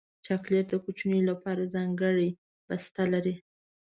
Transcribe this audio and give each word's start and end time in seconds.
چاکلېټ 0.25 0.65
د 0.69 0.73
کوچنیو 0.83 1.27
لپاره 1.31 1.71
ځانګړی 1.75 2.29
بسته 2.67 3.01
لري. 3.13 3.35